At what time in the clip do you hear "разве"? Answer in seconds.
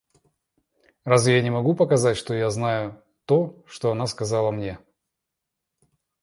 1.03-1.37